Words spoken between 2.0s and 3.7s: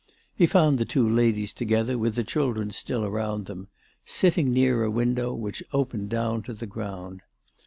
the children still around them,